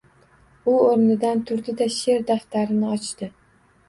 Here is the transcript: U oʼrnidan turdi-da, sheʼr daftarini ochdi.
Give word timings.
U 0.71 0.77
oʼrnidan 0.85 1.43
turdi-da, 1.49 1.87
sheʼr 1.97 2.23
daftarini 2.31 2.89
ochdi. 2.97 3.29